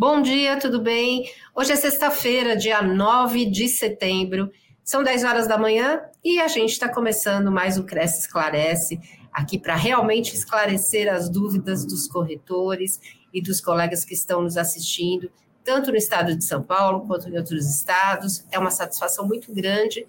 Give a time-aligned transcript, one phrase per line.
[0.00, 1.30] Bom dia, tudo bem?
[1.54, 4.50] Hoje é sexta-feira, dia 9 de setembro.
[4.82, 8.98] São 10 horas da manhã e a gente está começando mais o Cresce Esclarece,
[9.30, 12.98] aqui para realmente esclarecer as dúvidas dos corretores
[13.30, 15.30] e dos colegas que estão nos assistindo,
[15.62, 18.42] tanto no estado de São Paulo quanto em outros estados.
[18.50, 20.06] É uma satisfação muito grande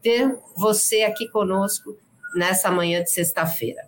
[0.00, 1.98] ter você aqui conosco
[2.34, 3.82] nessa manhã de sexta-feira.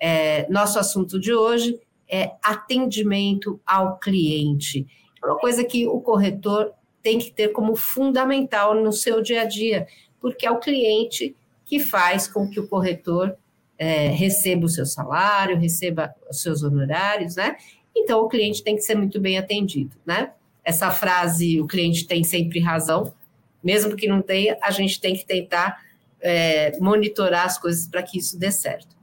[0.00, 1.78] É, nosso assunto de hoje
[2.08, 4.86] é atendimento ao cliente.
[5.22, 6.72] É uma coisa que o corretor
[7.02, 9.86] tem que ter como fundamental no seu dia a dia,
[10.20, 11.34] porque é o cliente
[11.64, 13.36] que faz com que o corretor
[13.78, 17.56] é, receba o seu salário, receba os seus honorários, né?
[17.96, 20.32] Então o cliente tem que ser muito bem atendido, né?
[20.64, 23.14] Essa frase, o cliente tem sempre razão,
[23.62, 25.82] mesmo que não tenha, a gente tem que tentar
[26.20, 28.96] é, monitorar as coisas para que isso dê certo.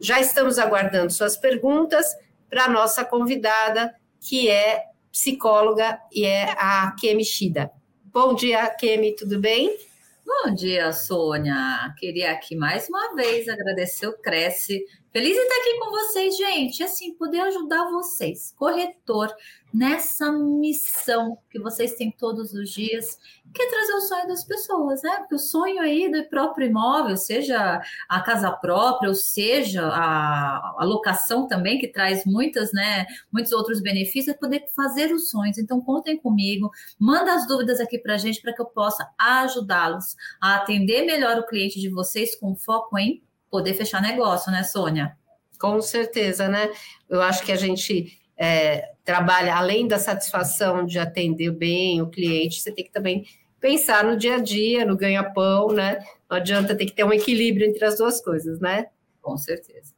[0.00, 2.06] Já estamos aguardando suas perguntas
[2.48, 7.70] para a nossa convidada, que é psicóloga e é a Kemi Shida.
[8.04, 9.76] Bom dia, Kemi, tudo bem?
[10.24, 11.94] Bom dia, Sônia.
[11.98, 14.84] Queria aqui mais uma vez agradecer o Cresce
[15.16, 16.82] Feliz em estar aqui com vocês, gente.
[16.82, 19.34] Assim, poder ajudar vocês, corretor,
[19.72, 23.18] nessa missão que vocês têm todos os dias,
[23.56, 25.16] que é trazer o sonho das pessoas, né?
[25.18, 30.84] Porque o sonho aí do próprio imóvel, seja a casa própria, ou seja a, a
[30.84, 35.58] locação também, que traz muitas, né, muitos outros benefícios, é poder fazer os sonhos.
[35.58, 40.16] Então, contem comigo, manda as dúvidas aqui para a gente para que eu possa ajudá-los
[40.40, 45.16] a atender melhor o cliente de vocês com foco em poder fechar negócio, né, Sônia?
[45.58, 46.70] Com certeza, né?
[47.08, 52.60] Eu acho que a gente é, trabalha, além da satisfação de atender bem o cliente,
[52.60, 53.24] você tem que também
[53.60, 55.98] pensar no dia a dia, no ganha-pão, né?
[56.28, 58.86] Não adianta ter que ter um equilíbrio entre as duas coisas, né?
[59.20, 59.94] Com certeza.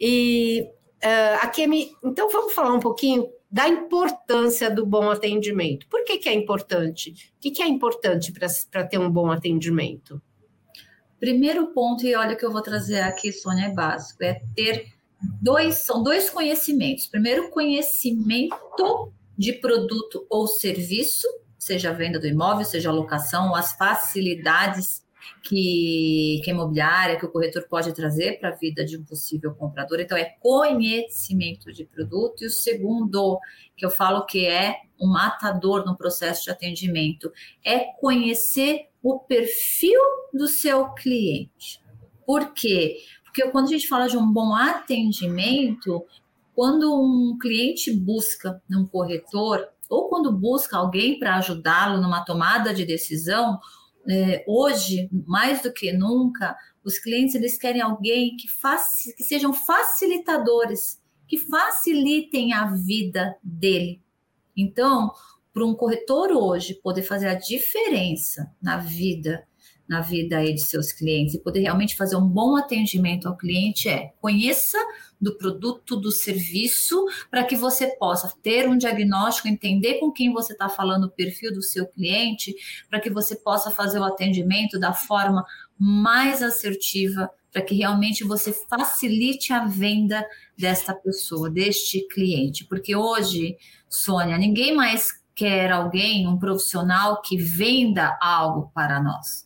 [0.00, 0.68] E
[1.02, 5.86] uh, a Kemi, então vamos falar um pouquinho da importância do bom atendimento.
[5.88, 7.10] Por que, que é importante?
[7.36, 8.32] O que, que é importante
[8.70, 10.20] para ter um bom atendimento?
[11.20, 14.92] Primeiro ponto, e olha que eu vou trazer aqui, Sônia, é básico, é ter
[15.40, 17.06] dois, são dois conhecimentos.
[17.06, 21.28] Primeiro, conhecimento de produto ou serviço,
[21.64, 25.02] seja a venda do imóvel, seja a locação, as facilidades
[25.42, 29.54] que, que a imobiliária, que o corretor pode trazer para a vida de um possível
[29.54, 29.98] comprador.
[29.98, 32.44] Então, é conhecimento de produto.
[32.44, 33.38] E o segundo,
[33.74, 37.32] que eu falo que é um matador no processo de atendimento,
[37.64, 40.00] é conhecer o perfil
[40.34, 41.80] do seu cliente.
[42.26, 42.98] Por quê?
[43.24, 46.04] Porque quando a gente fala de um bom atendimento,
[46.54, 52.84] quando um cliente busca um corretor ou quando busca alguém para ajudá-lo numa tomada de
[52.84, 53.58] decisão,
[54.08, 59.52] é, hoje, mais do que nunca, os clientes eles querem alguém que, faci, que sejam
[59.52, 64.02] facilitadores, que facilitem a vida dele.
[64.56, 65.10] Então,
[65.52, 69.46] para um corretor hoje poder fazer a diferença na vida,
[69.88, 73.88] na vida aí de seus clientes e poder realmente fazer um bom atendimento ao cliente
[73.88, 74.78] é conheça
[75.20, 80.52] do produto, do serviço, para que você possa ter um diagnóstico, entender com quem você
[80.52, 82.54] está falando, o perfil do seu cliente,
[82.90, 85.44] para que você possa fazer o atendimento da forma
[85.78, 90.26] mais assertiva, para que realmente você facilite a venda
[90.58, 92.64] desta pessoa, deste cliente.
[92.64, 93.56] Porque hoje,
[93.88, 99.43] Sônia, ninguém mais quer alguém, um profissional que venda algo para nós.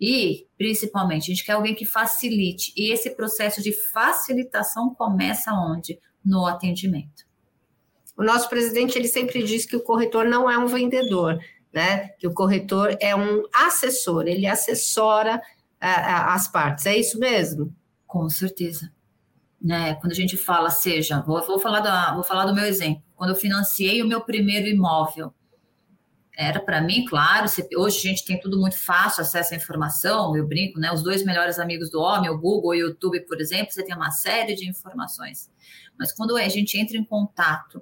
[0.00, 2.72] E, principalmente, a gente quer alguém que facilite.
[2.76, 5.98] E esse processo de facilitação começa onde?
[6.24, 7.24] No atendimento.
[8.16, 11.38] O nosso presidente ele sempre diz que o corretor não é um vendedor,
[11.72, 12.08] né?
[12.18, 15.40] Que o corretor é um assessor, ele assessora
[15.80, 16.86] a, a, as partes.
[16.86, 17.74] É isso mesmo?
[18.06, 18.92] Com certeza.
[19.60, 19.94] Né?
[19.94, 23.30] Quando a gente fala, seja, vou, vou, falar da, vou falar do meu exemplo quando
[23.30, 25.32] eu financiei o meu primeiro imóvel.
[26.36, 27.46] Era para mim, claro,
[27.76, 30.92] hoje a gente tem tudo muito fácil, acesso à informação, eu brinco, né?
[30.92, 34.10] Os dois melhores amigos do homem, o Google o YouTube, por exemplo, você tem uma
[34.10, 35.48] série de informações.
[35.96, 37.80] Mas quando a gente entra em contato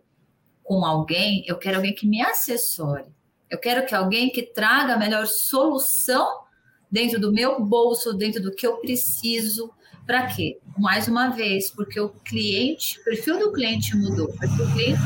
[0.63, 3.07] com alguém, eu quero alguém que me assessore.
[3.49, 6.43] Eu quero que alguém que traga a melhor solução
[6.91, 9.73] dentro do meu bolso, dentro do que eu preciso,
[10.13, 10.59] para quê?
[10.77, 14.27] Mais uma vez, porque o cliente, o perfil do cliente mudou.
[14.27, 15.01] O perfil do cliente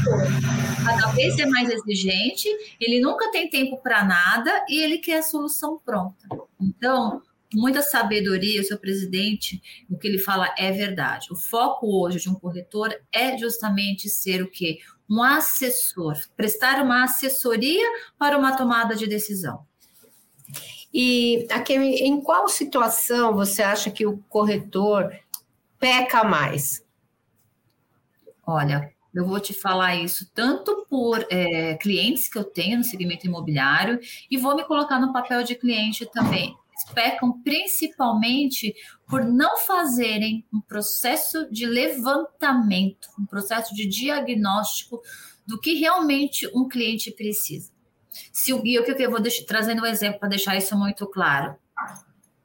[0.84, 2.48] cada vez é mais exigente,
[2.80, 6.26] ele nunca tem tempo para nada e ele quer a solução pronta.
[6.60, 7.22] Então,
[7.54, 11.32] muita sabedoria, o seu presidente, o que ele fala é verdade.
[11.32, 14.78] O foco hoje de um corretor é justamente ser o quê?
[15.08, 17.86] Um assessor, prestar uma assessoria
[18.18, 19.64] para uma tomada de decisão.
[20.98, 25.14] E aqui, em qual situação você acha que o corretor
[25.78, 26.82] peca mais?
[28.46, 33.26] Olha, Eu vou te falar isso tanto por é, clientes que eu tenho no segmento
[33.26, 33.98] imobiliário
[34.30, 36.54] e vou me colocar no papel de cliente também.
[36.70, 38.74] Eles pecam principalmente
[39.08, 45.00] por não fazerem um processo de levantamento, um processo de diagnóstico
[45.46, 47.75] do que realmente um cliente precisa.
[48.32, 51.56] Se, e eu, eu vou deixar, trazendo um exemplo para deixar isso muito claro.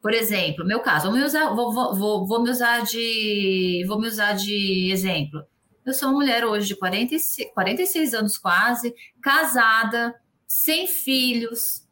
[0.01, 4.33] Por exemplo, meu caso, vou usar, vou, vou, vou, me usar de, vou me usar
[4.33, 5.43] de exemplo.
[5.85, 10.15] Eu sou uma mulher hoje de 46, 46 anos quase, casada,
[10.47, 11.87] sem filhos.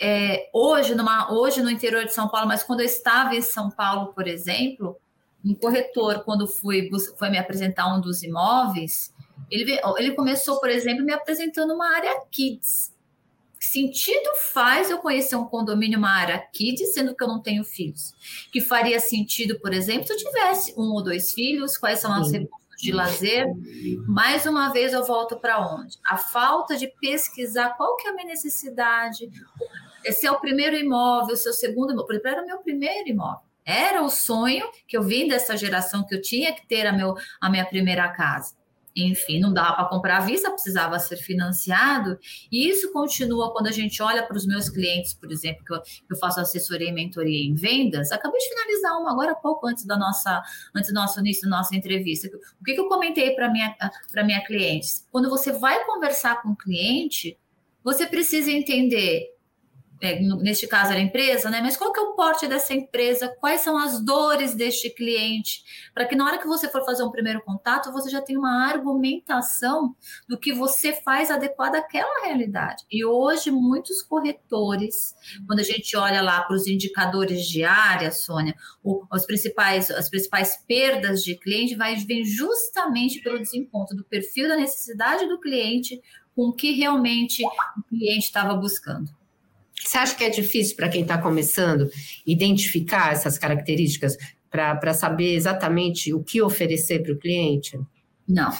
[0.00, 3.70] É, hoje, numa, hoje no interior de São Paulo, mas quando eu estava em São
[3.70, 4.96] Paulo, por exemplo,
[5.44, 9.12] um corretor, quando fui, foi me apresentar um dos imóveis,
[9.50, 12.92] ele, ele começou, por exemplo, me apresentando uma área kids
[13.62, 18.12] sentido faz eu conhecer um condomínio, uma área kids, sendo que eu não tenho filhos?
[18.52, 22.32] Que faria sentido, por exemplo, se eu tivesse um ou dois filhos, quais são os
[22.32, 23.46] recursos de lazer?
[24.08, 25.96] Mais uma vez eu volto para onde?
[26.04, 29.30] A falta de pesquisar qual que é a minha necessidade.
[30.04, 32.20] Esse é o primeiro imóvel, o seu segundo imóvel.
[32.24, 33.46] Era o meu primeiro imóvel.
[33.64, 37.14] Era o sonho que eu vim dessa geração que eu tinha que ter a, meu,
[37.40, 38.60] a minha primeira casa
[38.94, 42.18] enfim, não dava para comprar à vista, precisava ser financiado.
[42.50, 45.80] E isso continua quando a gente olha para os meus clientes, por exemplo, que eu,
[46.10, 48.12] eu, faço assessoria e mentoria em vendas.
[48.12, 50.42] Acabei de finalizar uma agora pouco antes da nossa,
[50.74, 52.28] antes do nosso início da nossa entrevista.
[52.60, 53.74] O que, que eu comentei para minha
[54.10, 54.88] para minha cliente?
[55.10, 57.38] Quando você vai conversar com o cliente,
[57.82, 59.31] você precisa entender
[60.02, 61.60] é, neste caso era empresa, né?
[61.62, 63.32] Mas qual que é o porte dessa empresa?
[63.38, 65.62] Quais são as dores deste cliente?
[65.94, 68.66] Para que na hora que você for fazer um primeiro contato, você já tenha uma
[68.66, 69.94] argumentação
[70.28, 72.82] do que você faz adequado àquela realidade.
[72.90, 75.14] E hoje, muitos corretores,
[75.46, 80.10] quando a gente olha lá para os indicadores de área, Sônia, o, os principais, as
[80.10, 86.02] principais perdas de cliente vai vir justamente pelo desencontro do perfil da necessidade do cliente
[86.34, 89.21] com o que realmente o cliente estava buscando.
[89.84, 91.88] Você acha que é difícil para quem está começando
[92.26, 94.16] identificar essas características
[94.50, 97.80] para saber exatamente o que oferecer para o cliente?
[98.28, 98.52] Não,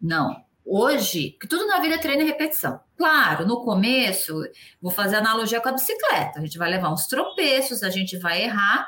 [0.00, 0.44] não.
[0.64, 2.78] Hoje, tudo na vida é treino e repetição.
[2.96, 4.40] Claro, no começo,
[4.80, 6.38] vou fazer analogia com a bicicleta.
[6.38, 8.86] A gente vai levar uns tropeços, a gente vai errar,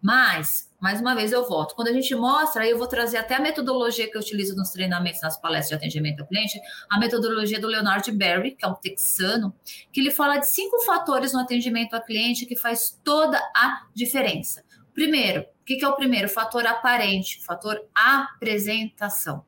[0.00, 1.74] mas mais uma vez eu volto.
[1.74, 4.70] Quando a gente mostra, aí eu vou trazer até a metodologia que eu utilizo nos
[4.70, 6.60] treinamentos, nas palestras de atendimento ao cliente,
[6.90, 9.54] a metodologia do Leonard Berry, que é um texano,
[9.92, 14.64] que ele fala de cinco fatores no atendimento ao cliente que faz toda a diferença.
[14.94, 16.28] Primeiro, o que é o primeiro?
[16.28, 19.47] Fator aparente, fator apresentação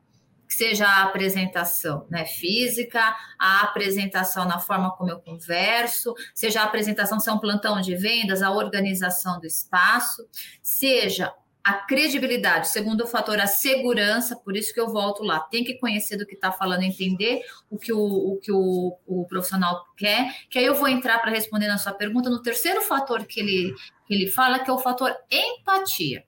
[0.53, 7.19] seja a apresentação né, física, a apresentação na forma como eu converso, seja a apresentação
[7.19, 10.27] se é um plantão de vendas, a organização do espaço,
[10.61, 11.33] seja
[11.63, 15.75] a credibilidade, segundo o fator, a segurança, por isso que eu volto lá, tem que
[15.75, 20.33] conhecer do que está falando, entender o que o, o que o, o, profissional quer,
[20.49, 23.75] que aí eu vou entrar para responder na sua pergunta no terceiro fator que ele,
[24.07, 26.23] que ele fala, que é o fator empatia.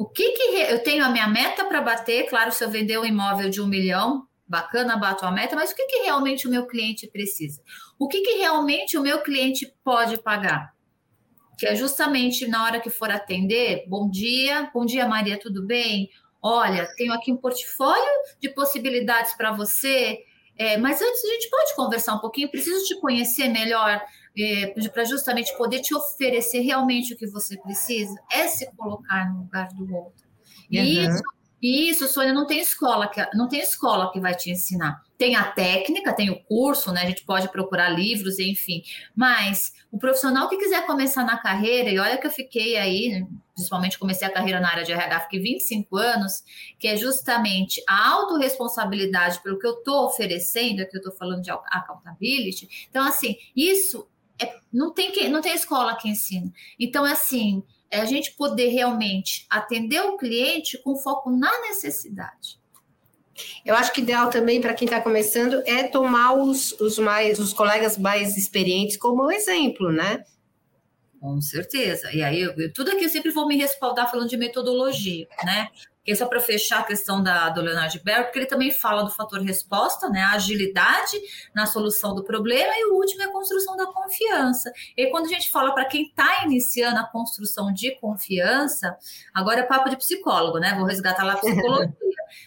[0.00, 0.42] O que, que
[0.72, 2.26] eu tenho a minha meta para bater?
[2.26, 5.76] Claro, se eu vender um imóvel de um milhão, bacana, bato a meta, mas o
[5.76, 7.60] que, que realmente o meu cliente precisa?
[7.98, 10.72] O que, que realmente o meu cliente pode pagar?
[11.58, 16.08] Que é justamente na hora que for atender, bom dia, bom dia Maria, tudo bem?
[16.40, 18.02] Olha, tenho aqui um portfólio
[18.40, 20.18] de possibilidades para você,
[20.56, 24.02] é, mas antes a gente pode conversar um pouquinho, preciso te conhecer melhor
[24.38, 29.40] é, para justamente poder te oferecer realmente o que você precisa, é se colocar no
[29.40, 30.28] lugar do outro.
[30.70, 31.14] E uhum.
[31.14, 31.22] isso,
[31.62, 35.02] isso, Sônia, não tem escola que não tem escola que vai te ensinar.
[35.18, 37.02] Tem a técnica, tem o curso, né?
[37.02, 38.82] A gente pode procurar livros, enfim.
[39.14, 43.98] Mas o profissional que quiser começar na carreira, e olha que eu fiquei aí, principalmente
[43.98, 46.42] comecei a carreira na área de RH, fiquei 25 anos,
[46.78, 51.50] que é justamente a autorresponsabilidade pelo que eu estou oferecendo, aqui eu estou falando de
[51.50, 52.86] accountability.
[52.88, 54.08] Então, assim, isso
[54.40, 56.52] é, não, tem que, não tem escola que ensina.
[56.78, 62.60] Então, assim, é a gente poder realmente atender o cliente com foco na necessidade.
[63.64, 67.52] Eu acho que ideal também para quem está começando é tomar os, os mais os
[67.52, 70.24] colegas mais experientes como exemplo, né?
[71.20, 72.10] Com certeza.
[72.12, 75.68] E aí, eu, tudo aqui eu sempre vou me respaldar falando de metodologia, né?
[76.12, 79.10] É só para fechar a questão da, do Leonard Berg, porque ele também fala do
[79.10, 80.20] fator resposta, né?
[80.22, 81.18] A agilidade
[81.54, 84.72] na solução do problema, e o último é a construção da confiança.
[84.96, 88.96] E quando a gente fala para quem está iniciando a construção de confiança,
[89.34, 90.74] agora é papo de psicólogo, né?
[90.74, 91.94] Vou resgatar lá a psicologia.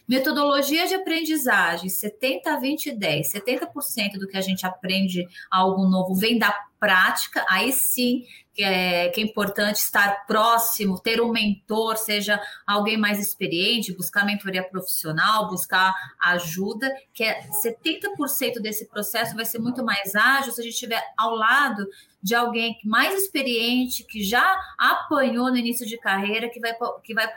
[0.08, 3.34] Metodologia de aprendizagem, 70, 20, 10.
[3.34, 9.10] 70% do que a gente aprende algo novo vem da prática, aí sim que é,
[9.10, 15.50] que é importante estar próximo, ter um mentor, seja alguém mais experiente, buscar mentoria profissional,
[15.50, 20.74] buscar ajuda, que é 70% desse processo vai ser muito mais ágil se a gente
[20.74, 21.88] estiver ao lado
[22.22, 27.27] de alguém mais experiente, que já apanhou no início de carreira, que vai, que vai,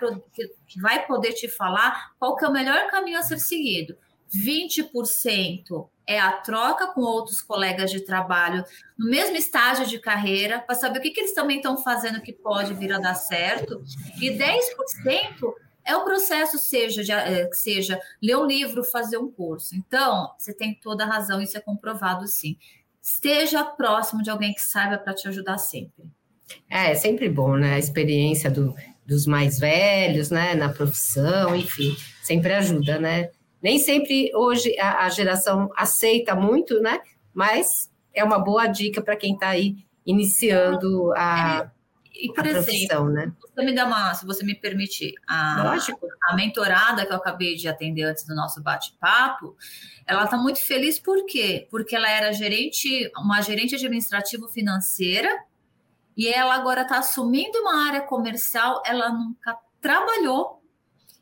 [0.66, 3.96] que vai poder te falar qual que é o melhor caminho a ser seguido.
[4.44, 8.64] 20% é a troca com outros colegas de trabalho
[8.96, 12.32] no mesmo estágio de carreira, para saber o que, que eles também estão fazendo que
[12.32, 13.82] pode vir a dar certo,
[14.20, 15.52] e 10%
[15.84, 19.74] é o processo, seja, de, é, seja ler um livro, fazer um curso.
[19.74, 22.56] Então, você tem toda a razão, isso é comprovado sim.
[23.00, 26.04] Esteja próximo de alguém que saiba para te ajudar sempre.
[26.68, 27.74] É, é sempre bom, né?
[27.74, 28.74] A experiência do,
[29.06, 30.54] dos mais velhos, né?
[30.56, 33.30] Na profissão, enfim, sempre ajuda, né?
[33.66, 37.00] Nem sempre hoje a, a geração aceita muito, né?
[37.34, 39.74] Mas é uma boa dica para quem está aí
[40.06, 41.70] iniciando a, é,
[42.14, 43.32] e, por a exemplo, né?
[43.40, 46.06] Você me dá uma, se você me permitir, a, Lógico.
[46.28, 49.56] a mentorada que eu acabei de atender antes do nosso bate-papo,
[50.06, 51.66] ela está muito feliz por quê?
[51.68, 55.28] Porque ela era gerente, uma gerente administrativo financeira,
[56.16, 60.55] e ela agora está assumindo uma área comercial, ela nunca trabalhou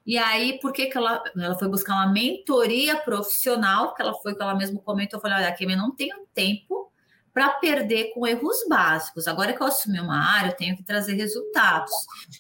[0.06, 3.94] e aí, por que, que ela, ela foi buscar uma mentoria profissional?
[3.94, 6.92] Que ela foi, que ela mesmo comentou, eu falei, olha, aqui eu não tenho tempo
[7.34, 9.26] para perder com erros básicos.
[9.26, 11.90] Agora que eu assumi uma área, eu tenho que trazer resultados.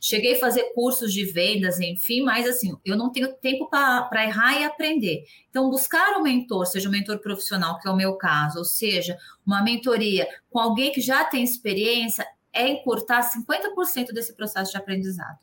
[0.00, 4.60] Cheguei a fazer cursos de vendas, enfim, mas assim, eu não tenho tempo para errar
[4.60, 5.24] e aprender.
[5.50, 9.18] Então, buscar um mentor, seja um mentor profissional, que é o meu caso, ou seja,
[9.44, 15.38] uma mentoria com alguém que já tem experiência, é encurtar 50% desse processo de aprendizado.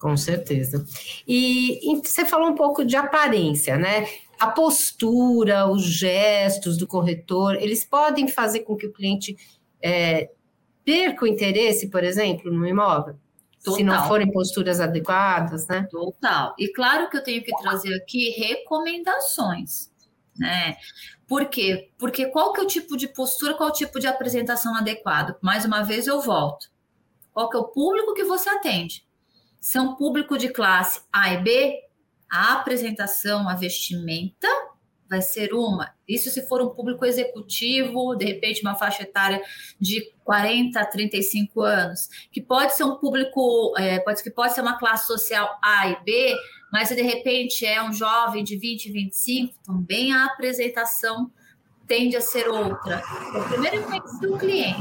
[0.00, 0.82] Com certeza.
[1.28, 4.06] E, e, você falou um pouco de aparência, né?
[4.38, 9.36] A postura, os gestos do corretor, eles podem fazer com que o cliente
[9.82, 10.30] é,
[10.82, 13.16] perca o interesse, por exemplo, no imóvel?
[13.62, 13.76] Total.
[13.76, 15.86] Se não forem posturas adequadas, né?
[15.90, 16.54] Total.
[16.58, 19.92] E claro que eu tenho que trazer aqui recomendações,
[20.34, 20.78] né?
[21.28, 21.90] Por quê?
[21.98, 25.36] Porque qual que é o tipo de postura, qual é o tipo de apresentação adequado?
[25.42, 26.70] Mais uma vez eu volto.
[27.34, 29.04] Qual que é o público que você atende?
[29.60, 31.78] São público de classe A e B,
[32.30, 34.48] a apresentação, a vestimenta
[35.10, 35.92] vai ser uma.
[36.08, 39.42] Isso se for um público executivo, de repente uma faixa etária
[39.78, 44.60] de 40 a 35 anos, que pode ser um público, é, pode, que pode ser
[44.60, 46.36] uma classe social A e B,
[46.72, 51.32] mas se de repente é um jovem de 20, 25, também a apresentação
[51.90, 53.02] tende a ser outra.
[53.28, 54.80] Então, primeiro, eu conheci o cliente.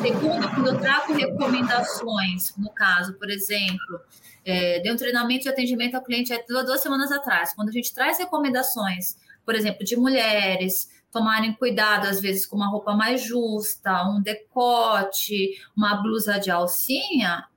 [0.00, 4.00] Segundo, quando eu trago recomendações, no caso, por exemplo,
[4.44, 7.72] é, de um treinamento de atendimento ao cliente há duas, duas semanas atrás, quando a
[7.72, 13.20] gente traz recomendações, por exemplo, de mulheres tomarem cuidado, às vezes, com uma roupa mais
[13.20, 17.48] justa, um decote, uma blusa de alcinha,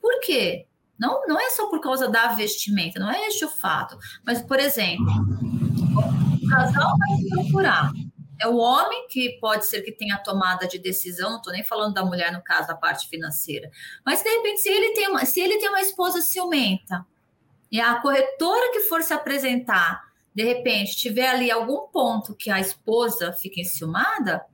[0.00, 0.66] por quê?
[0.98, 3.98] Não, não é só por causa da vestimenta, não é este o fato.
[4.24, 5.57] Mas, por exemplo,
[6.48, 7.92] o casal vai se procurar.
[8.40, 11.94] É o homem que pode ser que tenha tomada de decisão, não estou nem falando
[11.94, 13.70] da mulher no caso da parte financeira.
[14.06, 17.04] Mas de repente, se ele tem uma, se ele tem uma esposa ciumenta
[17.70, 22.60] e a corretora que for se apresentar, de repente, tiver ali algum ponto que a
[22.60, 24.44] esposa fique enciumada,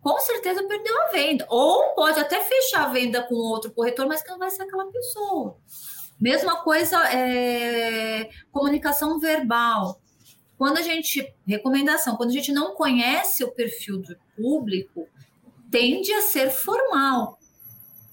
[0.00, 1.44] com certeza perdeu a venda.
[1.48, 4.86] Ou pode até fechar a venda com outro corretor, mas que não vai ser aquela
[4.92, 5.56] pessoa.
[6.20, 10.00] Mesma coisa é comunicação verbal.
[10.56, 15.08] Quando a gente, recomendação, quando a gente não conhece o perfil do público,
[15.70, 17.38] tende a ser formal.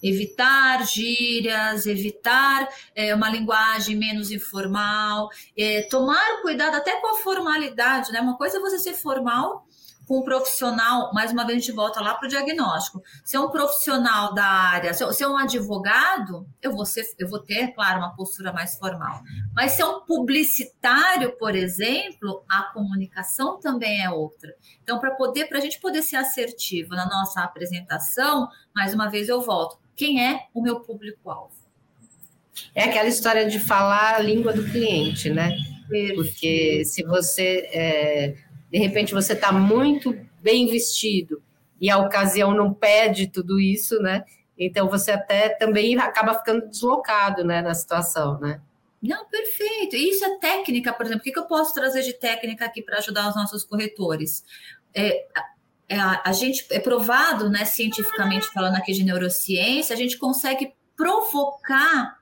[0.04, 8.12] Evitar gírias, evitar é, uma linguagem menos informal, é, tomar cuidado até com a formalidade,
[8.12, 8.20] né?
[8.20, 9.68] Uma coisa é você ser formal
[10.12, 13.02] com um profissional, mais uma vez a gente volta lá para o diagnóstico.
[13.24, 17.30] Se é um profissional da área, se, se é um advogado, eu vou, ser, eu
[17.30, 19.22] vou ter, claro, uma postura mais formal.
[19.56, 24.54] Mas se é um publicitário, por exemplo, a comunicação também é outra.
[24.84, 29.30] Então, para poder, para a gente poder ser assertivo na nossa apresentação, mais uma vez
[29.30, 29.80] eu volto.
[29.96, 31.56] Quem é o meu público-alvo?
[32.76, 35.56] É aquela história de falar a língua do cliente, né?
[36.16, 38.36] Porque se você é,
[38.72, 41.44] de repente você está muito bem vestido
[41.80, 44.24] e a ocasião não pede tudo isso, né?
[44.58, 48.62] Então você até também acaba ficando deslocado, né, na situação, né?
[49.02, 49.96] Não, perfeito.
[49.96, 51.22] Isso é técnica, por exemplo.
[51.22, 54.44] O que, eu posso trazer de técnica aqui para ajudar os nossos corretores?
[54.94, 55.26] É,
[55.90, 62.22] é, a gente é provado, né, cientificamente falando aqui de neurociência, a gente consegue provocar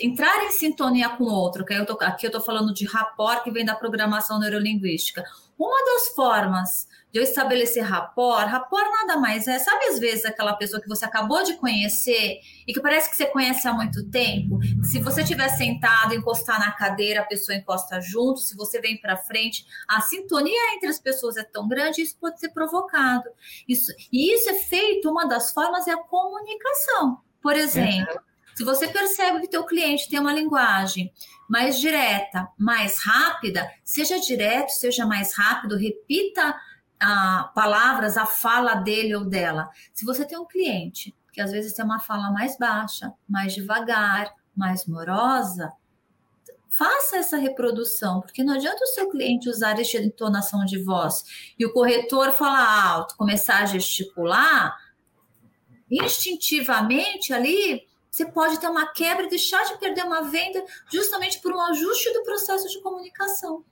[0.00, 3.44] entrar em sintonia com o outro, que eu tô, aqui eu estou falando de rapport
[3.44, 5.22] que vem da programação neurolinguística
[5.58, 10.52] uma das formas de eu estabelecer rapport, rapport nada mais é, sabe às vezes aquela
[10.54, 14.60] pessoa que você acabou de conhecer e que parece que você conhece há muito tempo?
[14.84, 19.16] Se você estiver sentado, encostar na cadeira, a pessoa encosta junto, se você vem para
[19.16, 23.28] frente, a sintonia entre as pessoas é tão grande, isso pode ser provocado.
[23.66, 27.20] Isso, e isso é feito, uma das formas é a comunicação.
[27.42, 28.20] Por exemplo.
[28.58, 31.12] Se você percebe que teu cliente tem uma linguagem
[31.48, 36.58] mais direta, mais rápida, seja direto, seja mais rápido, repita
[36.98, 39.70] a, palavras, a fala dele ou dela.
[39.94, 44.34] Se você tem um cliente que às vezes tem uma fala mais baixa, mais devagar,
[44.56, 45.72] mais morosa,
[46.68, 51.64] faça essa reprodução, porque não adianta o seu cliente usar esta entonação de voz e
[51.64, 54.76] o corretor falar alto, começar a gesticular,
[55.88, 61.52] instintivamente ali você pode ter uma quebra e deixar de perder uma venda justamente por
[61.52, 63.64] um ajuste do processo de comunicação.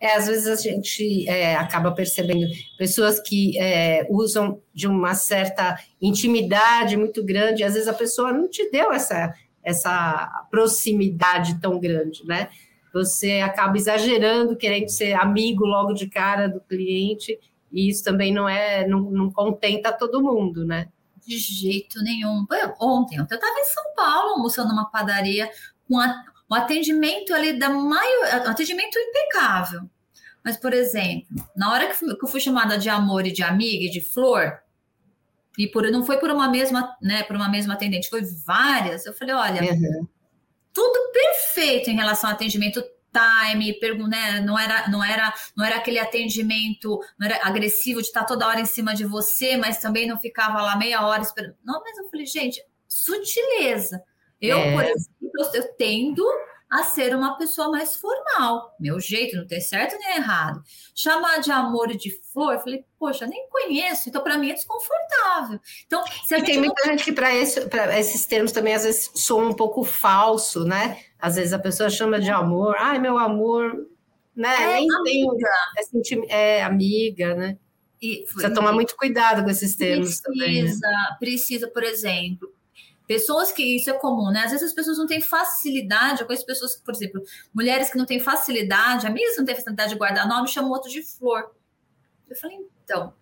[0.00, 2.46] É, às vezes a gente é, acaba percebendo
[2.78, 8.48] pessoas que é, usam de uma certa intimidade muito grande, às vezes a pessoa não
[8.48, 12.48] te deu essa, essa proximidade tão grande, né?
[12.92, 17.38] Você acaba exagerando, querendo ser amigo logo de cara do cliente,
[17.70, 20.88] e isso também não é, não, não contenta todo mundo, né?
[21.26, 22.46] De jeito nenhum.
[22.80, 25.50] Ontem, eu estava em São Paulo almoçando numa padaria
[25.88, 29.88] com a, o atendimento ali da maior, atendimento impecável.
[30.44, 33.90] Mas, por exemplo, na hora que eu fui chamada de amor e de amiga e
[33.90, 34.58] de flor,
[35.58, 39.12] e por, não foi por uma mesma, né, por uma mesma atendente, foi várias, eu
[39.12, 40.08] falei, olha, uhum.
[40.72, 45.98] tudo perfeito em relação ao atendimento time, né, não era, não era, não era aquele
[45.98, 50.62] atendimento, era agressivo de estar toda hora em cima de você, mas também não ficava
[50.62, 51.56] lá meia hora esperando.
[51.64, 54.02] Não, mas eu falei, gente, sutileza.
[54.40, 54.72] Eu, é.
[54.72, 56.24] por exemplo, eu tendo
[56.70, 58.76] a ser uma pessoa mais formal.
[58.78, 60.62] Meu jeito, não tem certo nem errado.
[60.94, 64.54] Chamar de amor e de flor, eu falei, poxa, nem conheço, então para mim é
[64.54, 65.58] desconfortável.
[65.84, 66.66] Então, e tem não...
[66.66, 71.00] muita gente que para esse, esses termos também às vezes soa um pouco falso, né?
[71.18, 73.74] Às vezes a pessoa chama de amor, ai, meu amor,
[74.34, 74.54] né?
[74.54, 75.50] É, nem amiga.
[76.00, 77.58] tem é, é amiga, né?
[78.00, 80.62] E, Precisa tomar muito cuidado com esses termos precisa, também.
[80.62, 80.70] Né?
[81.18, 82.50] precisa, por exemplo,
[83.10, 84.44] Pessoas que isso é comum, né?
[84.44, 87.20] Às vezes as pessoas não têm facilidade, eu conheço pessoas por exemplo,
[87.52, 90.88] mulheres que não têm facilidade, amigas que não têm facilidade de guardar nome, chamam outro
[90.88, 91.50] de flor.
[92.28, 93.12] Eu falei, então,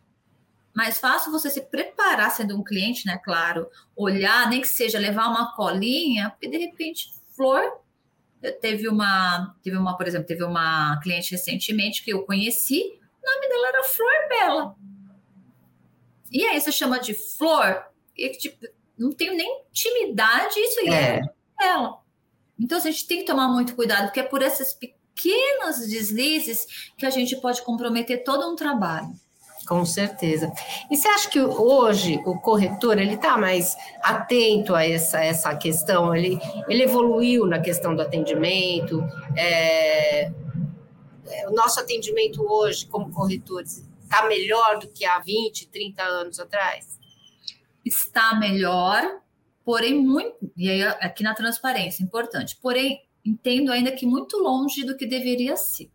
[0.75, 3.19] mais fácil você se preparar sendo um cliente, né?
[3.25, 7.63] Claro, olhar, nem que seja levar uma colinha, porque de repente, flor.
[8.61, 13.49] Teve uma, teve uma, por exemplo, teve uma cliente recentemente que eu conheci, o nome
[13.49, 14.77] dela era Flor Bela.
[16.31, 18.67] E aí você chama de flor, e tipo,
[18.99, 21.23] não tenho nem intimidade, isso é, é
[21.61, 21.99] ela.
[22.59, 27.07] Então a gente tem que tomar muito cuidado, porque é por esses pequenos deslizes que
[27.07, 29.09] a gente pode comprometer todo um trabalho.
[29.69, 30.51] Com certeza.
[30.91, 36.17] E você acha que hoje o corretor ele está mais atento a essa, essa questão?
[36.17, 39.05] Ele, ele evoluiu na questão do atendimento?
[39.37, 40.33] É,
[41.27, 46.41] é o nosso atendimento hoje, como corretores, está melhor do que há 20, 30 anos
[46.41, 46.98] atrás?
[47.89, 49.21] Está melhor,
[49.65, 54.97] porém muito, e aí aqui na transparência, importante, porém entendo ainda que muito longe do
[54.97, 55.91] que deveria ser.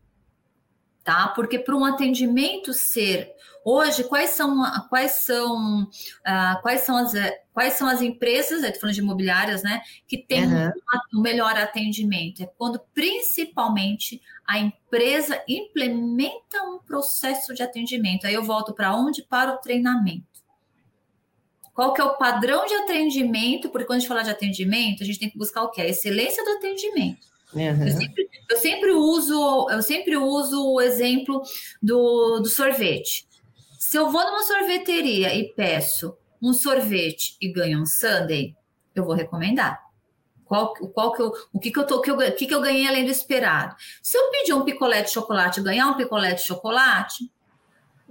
[1.04, 1.28] Tá?
[1.30, 3.34] Porque para um atendimento ser
[3.66, 7.14] hoje, quais são quais são uh, quais são as
[7.54, 10.72] quais são as empresas, estou falando de imobiliárias, né, que tem uhum.
[11.16, 12.42] o melhor atendimento?
[12.42, 18.26] É quando principalmente a empresa implementa um processo de atendimento.
[18.26, 19.24] Aí eu volto para onde?
[19.24, 20.33] Para o treinamento.
[21.74, 23.70] Qual que é o padrão de atendimento?
[23.70, 25.82] Porque quando a gente fala de atendimento, a gente tem que buscar o que?
[25.82, 27.28] A excelência do atendimento.
[27.54, 27.88] Uhum.
[27.88, 31.42] Eu, sempre, eu, sempre, uso, eu sempre uso o exemplo
[31.82, 33.28] do, do sorvete.
[33.78, 38.56] Se eu vou numa sorveteria e peço um sorvete e ganho um sundae,
[38.96, 39.82] eu vou recomendar.
[40.46, 42.88] Qual, qual que eu, o que, que eu tô, que eu, que, que eu ganhei
[42.88, 43.76] além do esperado?
[44.02, 47.32] Se eu pedir um picolé de chocolate e ganhar um picolé de chocolate,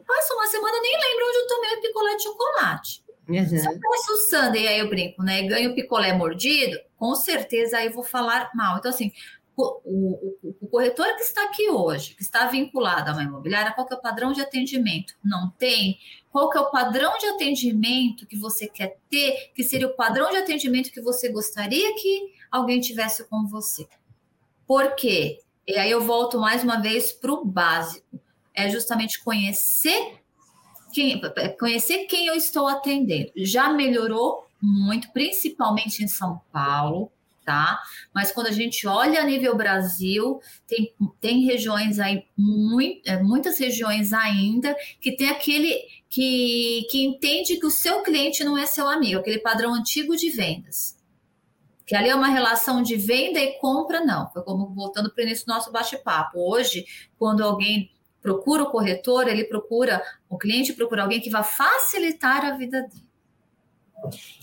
[0.07, 3.02] passa uma semana nem lembro onde eu tomei o picolé de chocolate.
[3.29, 3.47] Uhum.
[3.47, 5.43] Se eu peço o sundae, aí eu brinco, né?
[5.43, 8.79] Ganho picolé mordido, com certeza aí eu vou falar mal.
[8.79, 9.13] Então, assim,
[9.57, 13.87] o, o, o, corretor que está aqui hoje, que está vinculado a uma imobiliária, qual
[13.87, 15.15] que é o padrão de atendimento?
[15.23, 15.99] Não tem?
[16.31, 20.31] Qual que é o padrão de atendimento que você quer ter, que seria o padrão
[20.31, 23.87] de atendimento que você gostaria que alguém tivesse com você?
[24.67, 25.41] Por quê?
[25.67, 28.19] E aí eu volto mais uma vez para o básico.
[28.55, 30.22] É justamente conhecer
[30.93, 31.21] quem,
[31.59, 33.33] conhecer quem eu estou atendendo.
[33.37, 37.11] Já melhorou muito, principalmente em São Paulo.
[37.45, 37.81] tá?
[38.15, 43.59] Mas quando a gente olha a nível Brasil, tem, tem regiões aí, muito, é, muitas
[43.59, 45.75] regiões ainda, que tem aquele
[46.09, 50.31] que, que entende que o seu cliente não é seu amigo, aquele padrão antigo de
[50.31, 50.97] vendas.
[51.85, 54.31] Que ali é uma relação de venda e compra, não.
[54.31, 56.39] Foi como voltando para o início do nosso bate-papo.
[56.39, 56.87] Hoje,
[57.19, 57.91] quando alguém
[58.23, 63.13] procura o corretor, ele procura, o cliente procura alguém que vai facilitar a vida dele.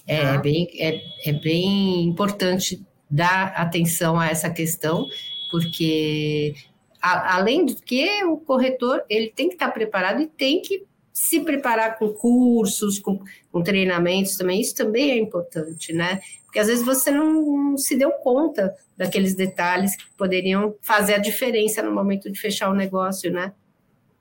[0.06, 5.06] É, é, bem, é, é bem importante dar atenção a essa questão,
[5.50, 6.54] porque
[7.02, 11.42] a, além do que o corretor ele tem que estar preparado e tem que se
[11.42, 13.20] preparar com cursos, com,
[13.52, 16.22] com treinamentos também, isso também é importante, né?
[16.46, 21.20] Porque às vezes você não, não se deu conta daqueles detalhes que poderiam fazer a
[21.20, 23.54] diferença no momento de fechar o negócio, né?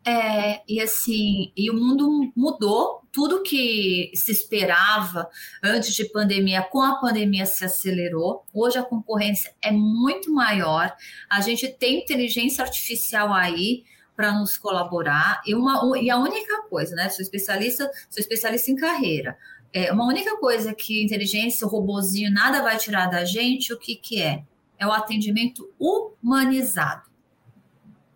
[0.07, 5.29] É, e assim, e o mundo mudou, tudo que se esperava
[5.63, 8.45] antes de pandemia, com a pandemia se acelerou.
[8.55, 10.95] Hoje a concorrência é muito maior.
[11.29, 13.85] A gente tem inteligência artificial aí
[14.17, 15.41] para nos colaborar.
[15.47, 17.09] E, uma, e a única coisa, né?
[17.09, 19.39] Sou especialista, sou especialista em carreira.
[19.73, 23.95] É, uma única coisa que inteligência, o robozinho, nada vai tirar da gente, o que,
[23.95, 24.43] que é?
[24.79, 27.08] É o atendimento humanizado.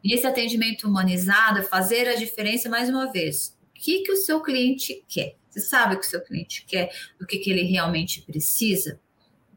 [0.04, 3.56] Esse atendimento humanizado é fazer a diferença mais uma vez.
[3.70, 5.36] O que, que o seu cliente quer?
[5.48, 9.00] Você sabe o que o seu cliente quer, o que, que ele realmente precisa?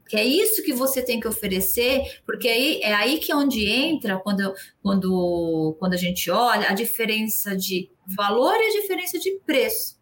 [0.07, 3.67] Que é isso que você tem que oferecer, porque aí é aí que é onde
[3.67, 4.53] entra quando,
[4.83, 9.99] quando, quando a gente olha a diferença de valor e a diferença de preço.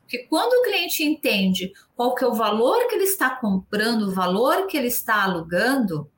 [0.00, 4.14] Porque quando o cliente entende qual que é o valor que ele está comprando, o
[4.14, 6.10] valor que ele está alugando,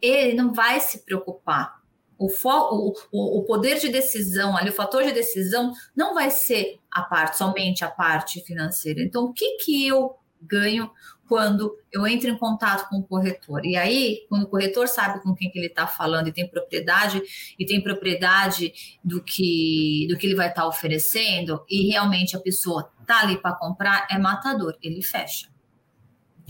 [0.00, 1.77] ele não vai se preocupar
[2.18, 7.02] o, o, o poder de decisão, ali, o fator de decisão não vai ser a
[7.02, 9.00] parte, somente a parte financeira.
[9.00, 10.90] Então, o que, que eu ganho
[11.28, 13.64] quando eu entro em contato com o corretor?
[13.64, 17.22] E aí, quando o corretor sabe com quem que ele está falando e tem propriedade,
[17.56, 18.72] e tem propriedade
[19.04, 23.40] do que, do que ele vai estar tá oferecendo, e realmente a pessoa está ali
[23.40, 25.48] para comprar, é matador, ele fecha.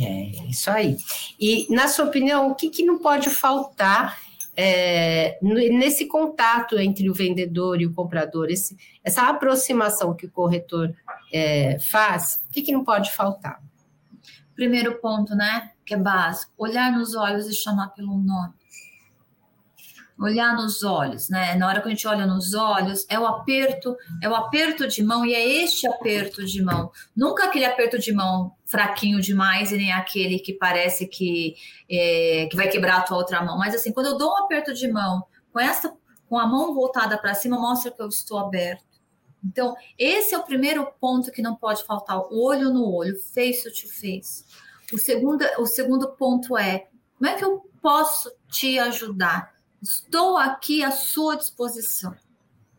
[0.01, 0.97] É, isso aí.
[1.41, 4.17] E, na sua opinião, o que, que não pode faltar
[4.61, 10.93] é, nesse contato entre o vendedor e o comprador, esse, essa aproximação que o corretor
[11.33, 13.63] é, faz, o que, que não pode faltar?
[14.57, 18.59] Primeiro ponto, né, que é básico, olhar nos olhos e chamar pelo nome
[20.21, 21.55] olhar nos olhos, né?
[21.55, 25.01] Na hora que a gente olha nos olhos, é o aperto, é o aperto de
[25.01, 26.91] mão e é este aperto de mão.
[27.17, 31.57] Nunca aquele aperto de mão fraquinho demais e nem aquele que parece que,
[31.91, 33.59] é, que vai quebrar a tua outra mão.
[33.59, 35.97] Mas assim, quando eu dou um aperto de mão com essa,
[36.29, 38.85] com a mão voltada para cima, mostra que eu estou aberto.
[39.43, 43.89] Então, esse é o primeiro ponto que não pode faltar, olho no olho, face to
[43.89, 44.45] face.
[44.93, 49.55] O segundo, o segundo ponto é, como é que eu posso te ajudar?
[49.81, 52.15] Estou aqui à sua disposição.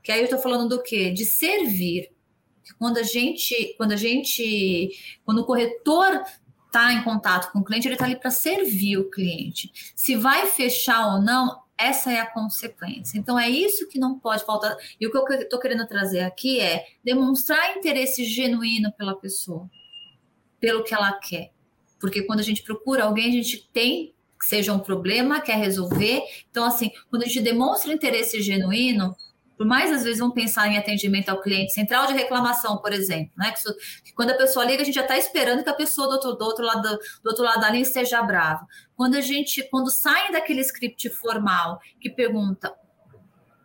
[0.03, 1.09] Que aí eu estou falando do quê?
[1.09, 2.11] De servir.
[2.77, 4.91] Quando a gente, quando a gente,
[5.25, 6.23] quando o corretor
[6.67, 9.71] está em contato com o cliente, ele está ali para servir o cliente.
[9.95, 13.17] Se vai fechar ou não, essa é a consequência.
[13.17, 14.75] Então é isso que não pode faltar.
[14.99, 19.69] E o que eu estou querendo trazer aqui é demonstrar interesse genuíno pela pessoa,
[20.59, 21.51] pelo que ela quer.
[21.99, 26.23] Porque quando a gente procura alguém, a gente tem que seja um problema, quer resolver.
[26.49, 29.13] Então, assim, quando a gente demonstra interesse genuíno,
[29.59, 33.33] por mais às vezes vamos pensar em atendimento ao cliente, central de reclamação, por exemplo,
[33.37, 33.51] né?
[33.51, 33.61] Que,
[34.05, 36.33] que quando a pessoa liga, a gente já está esperando que a pessoa do outro,
[36.33, 36.81] do outro lado
[37.21, 38.65] do, outro lado da linha esteja brava.
[38.95, 42.73] Quando a gente, quando sai daquele script formal que pergunta,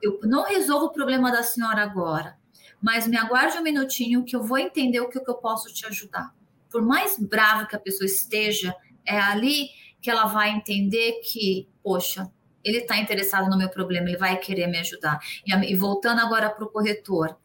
[0.02, 2.36] eu não resolvo o problema da senhora agora,
[2.82, 5.86] mas me aguarde um minutinho que eu vou entender o que, que eu posso te
[5.86, 6.34] ajudar.
[6.72, 8.74] Por mais bravo que a pessoa esteja,
[9.06, 9.68] é ali
[10.02, 12.28] que ela vai entender que, poxa,
[12.64, 15.18] ele está interessado no meu problema, ele vai querer me ajudar.
[15.46, 17.36] E, e voltando agora para o corretor,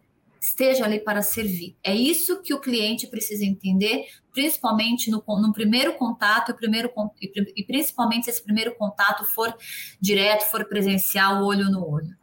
[0.42, 1.76] esteja ali para servir.
[1.84, 7.64] É isso que o cliente precisa entender, principalmente no, no primeiro contato, primeiro, e, e
[7.64, 9.54] principalmente se esse primeiro contato for
[10.00, 12.18] direto, for presencial, olho no olho.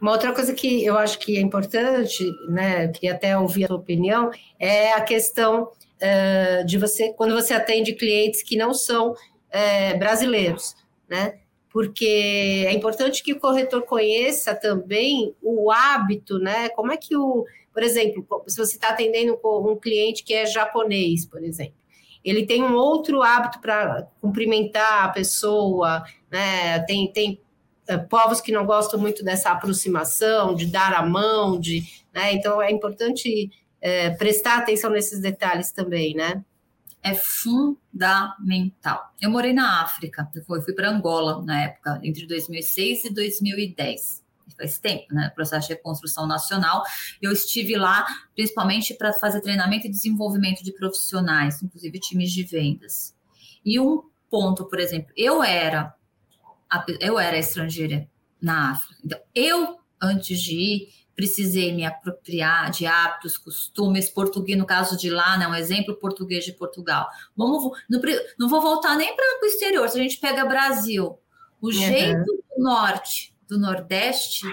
[0.00, 3.76] Uma outra coisa que eu acho que é importante, né, queria até ouvir a sua
[3.76, 9.14] opinião, é a questão uh, de você, quando você atende clientes que não são
[9.48, 10.74] é, brasileiros,
[11.08, 11.38] né?
[11.72, 16.68] Porque é importante que o corretor conheça também o hábito, né?
[16.70, 21.24] Como é que o, por exemplo, se você está atendendo um cliente que é japonês,
[21.24, 21.74] por exemplo,
[22.22, 26.78] ele tem um outro hábito para cumprimentar a pessoa, né?
[26.80, 27.40] Tem, tem
[27.88, 31.82] é, povos que não gostam muito dessa aproximação, de dar a mão, de,
[32.12, 32.32] né?
[32.34, 36.44] Então é importante é, prestar atenção nesses detalhes também, né?
[37.02, 39.12] É fundamental.
[39.20, 44.22] Eu morei na África, eu fui para Angola na época, entre 2006 e 2010
[44.56, 45.30] faz tempo, né?
[45.34, 46.82] Processo de reconstrução nacional.
[47.20, 53.14] Eu estive lá principalmente para fazer treinamento e desenvolvimento de profissionais, inclusive times de vendas.
[53.64, 55.94] E um ponto, por exemplo, eu era
[57.00, 58.08] eu era estrangeira
[58.40, 59.00] na África.
[59.04, 65.10] Então, eu antes de ir precisei me apropriar de hábitos, costumes, português, no caso de
[65.10, 67.06] lá, né, um exemplo português de Portugal.
[67.36, 68.00] Vamos, não,
[68.38, 71.18] não vou voltar nem para o exterior, se a gente pega Brasil,
[71.60, 71.72] o uhum.
[71.72, 74.46] jeito do norte, do nordeste,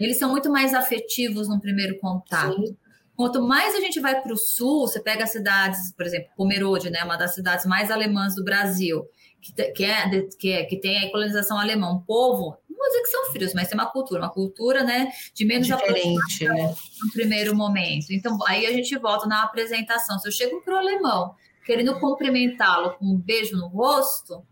[0.00, 2.66] eles são muito mais afetivos no primeiro contato.
[2.66, 2.76] Sim.
[3.14, 7.02] Quanto mais a gente vai para o sul, você pega cidades, por exemplo, Pomerode, né,
[7.02, 9.06] uma das cidades mais alemãs do Brasil,
[9.40, 13.02] que, que, é, que, é, que tem a colonização alemã, um povo não vou dizer
[13.02, 16.74] que são frios, mas tem uma cultura, uma cultura, né, de menos Diferente, né?
[17.02, 18.10] no primeiro momento.
[18.10, 20.18] Então, aí a gente volta na apresentação.
[20.18, 21.34] Se eu chego para o alemão
[21.64, 24.44] querendo cumprimentá-lo com um beijo no rosto,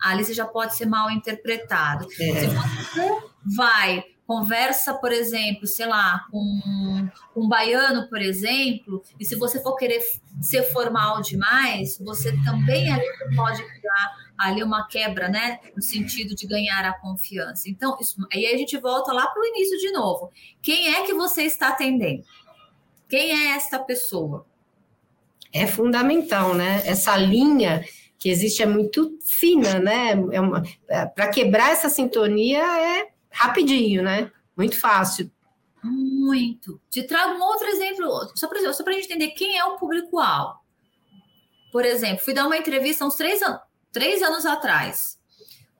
[0.00, 2.04] ali você já pode ser mal interpretado.
[2.04, 2.06] É.
[2.08, 3.22] Se você
[3.56, 9.76] vai conversa, por exemplo, sei lá, com um baiano, por exemplo, e se você for
[9.76, 10.00] querer
[10.40, 13.04] ser formal demais, você também ali
[13.34, 17.68] pode criar ali uma quebra, né, no sentido de ganhar a confiança.
[17.68, 20.30] Então, isso, aí a gente volta lá para o início de novo.
[20.60, 22.24] Quem é que você está atendendo?
[23.08, 24.46] Quem é esta pessoa?
[25.52, 26.82] É fundamental, né?
[26.86, 27.84] Essa linha
[28.18, 30.12] que existe é muito fina, né?
[30.88, 34.30] É, é para quebrar essa sintonia é rapidinho, né?
[34.56, 35.30] Muito fácil.
[35.82, 36.80] Muito.
[36.88, 40.60] Te trago um outro exemplo, só para só a gente entender quem é o público-alvo.
[41.72, 45.18] Por exemplo, fui dar uma entrevista uns três, an três anos atrás.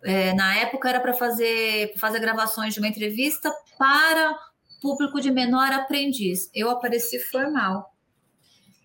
[0.04, 4.36] É, na época era para fazer, fazer gravações de uma entrevista para
[4.80, 6.50] público de menor aprendiz.
[6.52, 7.94] Eu apareci formal.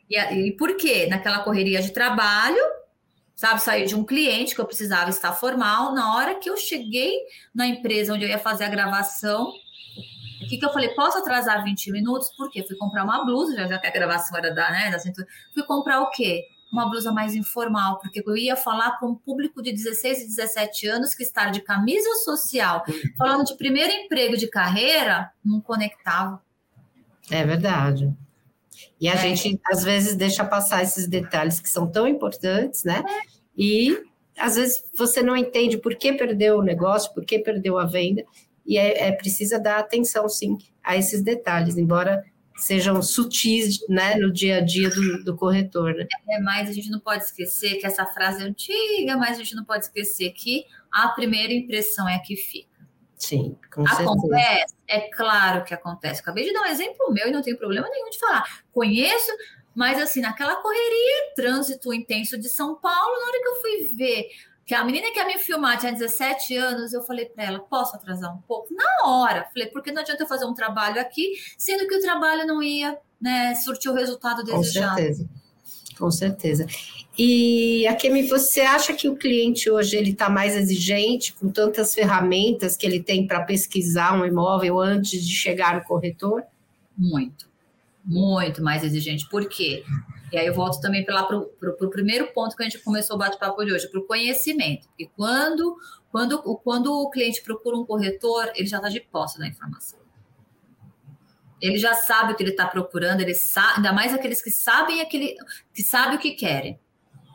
[0.07, 1.07] E, e por quê?
[1.07, 2.61] Naquela correria de trabalho,
[3.37, 3.61] sabe?
[3.61, 5.93] Saí de um cliente que eu precisava estar formal.
[5.93, 7.15] Na hora que eu cheguei
[7.53, 9.53] na empresa onde eu ia fazer a gravação,
[10.41, 10.89] o que, que eu falei?
[10.89, 12.29] Posso atrasar 20 minutos?
[12.35, 15.27] Porque fui comprar uma blusa, já que a gravação era da, né, da cintura.
[15.53, 16.45] Fui comprar o quê?
[16.71, 20.87] Uma blusa mais informal, porque eu ia falar para um público de 16 e 17
[20.87, 22.83] anos que estar de camisa social,
[23.17, 26.41] falando de primeiro emprego de carreira, não conectava.
[27.29, 28.13] É verdade.
[28.99, 29.17] E a é.
[29.17, 33.03] gente, às vezes, deixa passar esses detalhes que são tão importantes, né?
[33.55, 33.97] E,
[34.37, 38.23] às vezes, você não entende por que perdeu o negócio, por que perdeu a venda,
[38.65, 42.23] e é, é precisa dar atenção, sim, a esses detalhes, embora
[42.57, 46.07] sejam sutis, né, no dia a dia do, do corretor, né?
[46.27, 49.55] É, mas a gente não pode esquecer que essa frase é antiga, mas a gente
[49.55, 52.66] não pode esquecer que a primeira impressão é a que fica.
[53.17, 54.75] Sim, com acontece, certeza.
[54.87, 56.21] É claro que acontece.
[56.21, 58.43] Acabei de dar um exemplo meu e não tenho problema nenhum de falar.
[58.71, 59.31] Conheço,
[59.73, 64.29] mas assim, naquela correria, trânsito intenso de São Paulo, na hora que eu fui ver
[64.67, 67.95] que a menina que ia me filmar tinha 17 anos, eu falei para ela, posso
[67.95, 68.67] atrasar um pouco?
[68.73, 69.47] Na hora.
[69.53, 72.97] Falei, porque não adianta eu fazer um trabalho aqui, sendo que o trabalho não ia
[73.19, 74.89] né, surtir o resultado desejado.
[74.89, 75.29] Com certeza.
[75.97, 76.65] Com certeza.
[77.17, 82.77] E Akemi, você acha que o cliente hoje ele está mais exigente com tantas ferramentas
[82.77, 86.43] que ele tem para pesquisar um imóvel antes de chegar no corretor?
[86.95, 87.49] Muito,
[88.05, 89.27] muito mais exigente.
[89.27, 89.83] Por quê?
[90.31, 93.65] E aí eu volto também para o primeiro ponto que a gente começou o bate-papo
[93.65, 94.87] de hoje, para o conhecimento.
[94.89, 95.75] Porque quando,
[96.11, 99.97] quando, quando o cliente procura um corretor, ele já está de posse da informação.
[101.59, 105.01] Ele já sabe o que ele está procurando, ele sabe, ainda mais aqueles que sabem
[105.01, 105.35] aquele,
[105.73, 106.79] que sabem o que querem.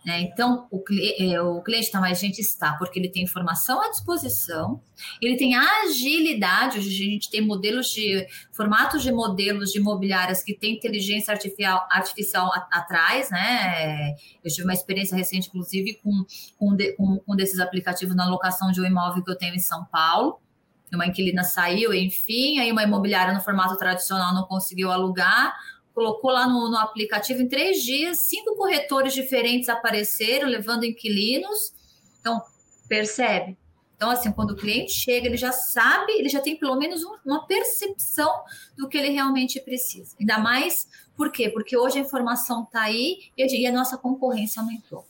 [0.05, 0.23] Né?
[0.23, 0.83] Então, o,
[1.19, 4.81] é, o cliente está mais gente está, porque ele tem informação à disposição,
[5.21, 6.79] ele tem agilidade.
[6.79, 11.87] Hoje a gente tem modelos de formatos de modelos de imobiliárias que tem inteligência artificial,
[11.89, 14.17] artificial atrás, né?
[14.43, 16.25] Eu tive uma experiência recente, inclusive, com,
[16.59, 19.61] com, de, com um desses aplicativos na locação de um imóvel que eu tenho em
[19.61, 20.41] São Paulo.
[20.93, 25.55] Uma inquilina saiu, enfim, aí uma imobiliária no formato tradicional não conseguiu alugar
[25.95, 31.73] colocou lá no, no, aplicativo em três dias, cinco corretores diferentes apareceram, levando inquilinos.
[32.21, 32.41] Então,
[32.89, 33.57] percebe?
[33.97, 37.15] Então, assim, quando o cliente chega, ele já sabe, ele já tem pelo menos um,
[37.25, 38.43] uma percepção
[38.77, 40.17] do que ele realmente precisa.
[40.19, 41.49] Ainda mais, por quê?
[41.49, 45.07] Porque hoje a informação está aí e a nossa concorrência aumentou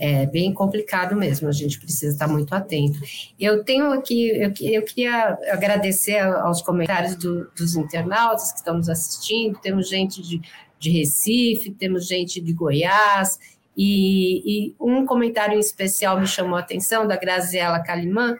[0.00, 2.98] é bem complicado mesmo, a gente precisa estar muito atento.
[3.38, 8.88] Eu tenho aqui, eu, eu queria agradecer aos comentários do, dos internautas que estão nos
[8.88, 10.40] assistindo, temos gente de,
[10.78, 13.38] de Recife, temos gente de Goiás,
[13.76, 18.36] e, e, um comentário em especial me chamou a atenção, da Graziela Calimã,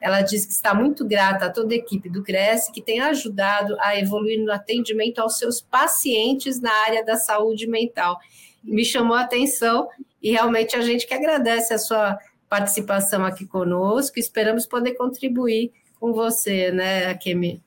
[0.00, 3.76] ela diz que está muito grata a toda a equipe do Cresce, que tem ajudado
[3.80, 8.18] a evoluir no atendimento aos seus pacientes na área da saúde mental.
[8.66, 9.88] Me chamou a atenção
[10.22, 14.18] e realmente a gente que agradece a sua participação aqui conosco.
[14.18, 17.62] Esperamos poder contribuir com você, né, Akemi?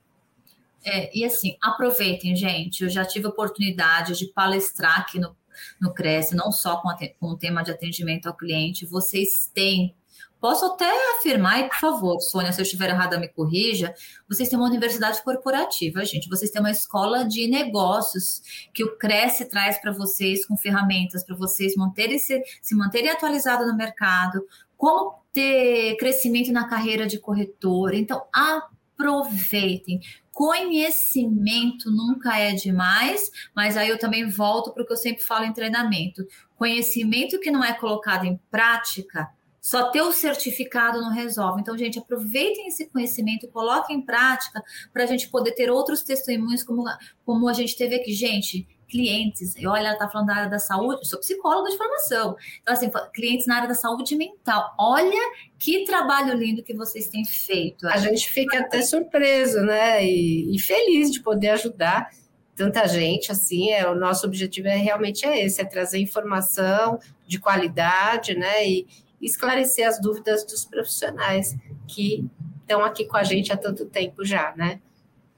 [0.83, 2.83] É, e assim, aproveitem, gente.
[2.83, 5.35] Eu já tive oportunidade de palestrar aqui no,
[5.79, 8.85] no Cresce, não só com, com o tema de atendimento ao cliente.
[8.85, 9.95] Vocês têm
[10.39, 13.93] Posso até afirmar, e por favor, Sônia, se eu estiver errada, me corrija.
[14.27, 16.29] Vocês têm uma universidade corporativa, gente.
[16.29, 18.41] Vocês têm uma escola de negócios
[18.73, 23.67] que o Cresce traz para vocês com ferramentas para vocês manterem se, se manterem atualizados
[23.67, 24.41] no mercado,
[24.77, 27.93] como ter crescimento na carreira de corretor.
[27.93, 29.99] Então, aproveitem.
[30.31, 35.43] Conhecimento nunca é demais, mas aí eu também volto para o que eu sempre falo
[35.43, 36.25] em treinamento.
[36.55, 39.29] Conhecimento que não é colocado em prática
[39.61, 41.61] só ter o certificado não resolve.
[41.61, 44.61] Então, gente, aproveitem esse conhecimento, coloquem em prática
[44.93, 46.83] para a gente poder ter outros testemunhos como,
[47.25, 48.13] como a gente teve aqui.
[48.13, 52.35] Gente, clientes, olha, ela está falando da área da saúde, eu sou psicóloga de formação.
[52.61, 54.73] Então, assim, clientes na área da saúde mental.
[54.77, 57.87] Olha que trabalho lindo que vocês têm feito.
[57.87, 60.03] A gente fica até surpreso, né?
[60.03, 62.09] E, e feliz de poder ajudar
[62.55, 67.39] tanta gente assim é o nosso objetivo é realmente é esse é trazer informação de
[67.39, 68.85] qualidade né e,
[69.21, 72.29] esclarecer as dúvidas dos profissionais que
[72.61, 74.81] estão aqui com a gente há tanto tempo já, né?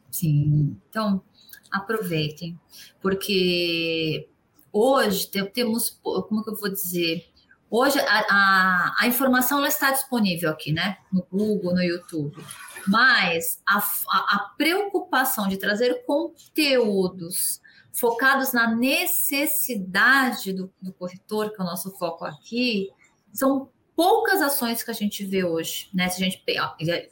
[0.10, 0.78] Sim.
[0.90, 1.24] Então,
[1.72, 2.60] aproveitem,
[3.02, 4.28] porque
[4.72, 7.26] hoje temos, como que eu vou dizer?
[7.70, 10.98] Hoje a, a, a informação ela está disponível aqui, né?
[11.12, 12.44] No Google, no YouTube.
[12.86, 17.62] Mas a, a, preocupação de trazer conteúdos
[17.94, 22.90] focados na necessidade do, do corretor, que é o nosso foco aqui,
[23.34, 26.10] são poucas ações que a gente vê hoje, né?
[26.10, 26.44] Se a gente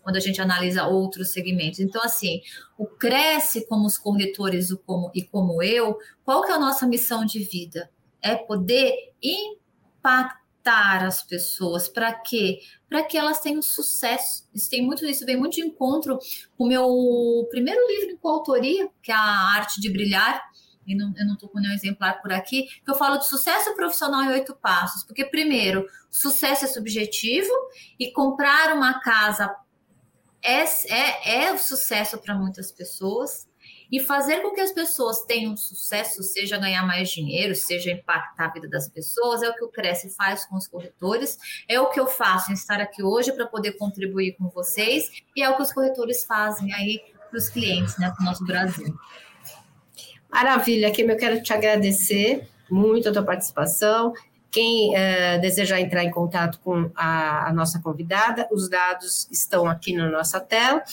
[0.02, 1.80] quando a gente analisa outros segmentos.
[1.80, 2.42] Então, assim,
[2.78, 6.88] o cresce como os corretores o como, e como eu, qual que é a nossa
[6.88, 7.90] missão de vida?
[8.22, 12.60] É poder impactar as pessoas para quê?
[12.90, 14.50] Para que elas tenham sucesso.
[14.54, 16.18] Isso tem muito isso vem muito de encontro
[16.58, 19.20] com o meu primeiro livro em coautoria, que é a
[19.56, 20.42] Arte de Brilhar
[20.90, 23.76] e não, eu não estou com nenhum exemplar por aqui, que eu falo de sucesso
[23.76, 25.04] profissional em oito passos.
[25.04, 27.52] Porque, primeiro, sucesso é subjetivo
[28.00, 29.56] e comprar uma casa
[30.42, 33.48] é, é, é sucesso para muitas pessoas.
[33.92, 38.54] E fazer com que as pessoas tenham sucesso, seja ganhar mais dinheiro, seja impactar a
[38.54, 42.00] vida das pessoas, é o que o Cresce faz com os corretores, é o que
[42.00, 45.64] eu faço em estar aqui hoje para poder contribuir com vocês, e é o que
[45.64, 48.96] os corretores fazem aí para os clientes, né, para o nosso Brasil.
[50.32, 54.14] Maravilha, Kim, eu quero te agradecer muito a tua participação.
[54.52, 59.94] Quem uh, desejar entrar em contato com a, a, nossa convidada, os dados estão aqui
[59.94, 60.84] na nossa tela.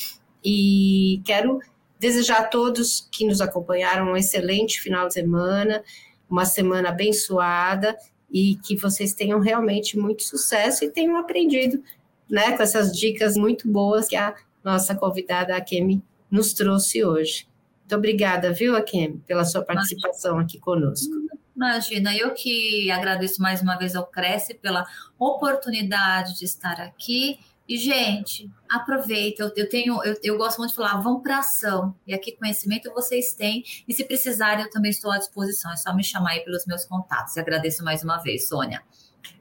[0.44, 1.60] E quero
[1.98, 5.82] desejar a todos que nos acompanharam um excelente final de semana,
[6.28, 7.96] uma semana abençoada
[8.30, 11.82] e que vocês tenham realmente muito sucesso e tenham aprendido
[12.28, 17.46] né, com essas dicas muito boas que a nossa convidada, a Kemi, nos trouxe hoje.
[17.86, 21.14] Muito obrigada, viu, Akem, pela sua participação aqui conosco.
[21.54, 24.84] Imagina, eu que agradeço mais uma vez ao Cresce pela
[25.16, 27.38] oportunidade de estar aqui.
[27.68, 29.44] E, gente, aproveita.
[29.44, 31.94] Eu, eu tenho, eu, eu, gosto muito de falar, vão para ação.
[32.04, 33.62] E aqui conhecimento vocês têm.
[33.86, 35.72] E se precisarem, eu também estou à disposição.
[35.72, 37.36] É só me chamar aí pelos meus contatos.
[37.36, 38.82] E agradeço mais uma vez, Sônia.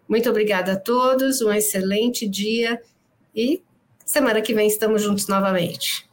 [0.08, 2.80] Muito obrigada a todos, um excelente dia
[3.36, 3.64] e
[4.06, 6.08] semana que vem estamos juntos novamente.